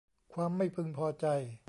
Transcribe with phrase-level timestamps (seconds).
[0.33, 1.25] ความไม่พึงพอใจ